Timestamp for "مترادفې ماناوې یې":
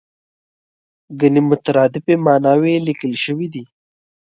1.49-2.83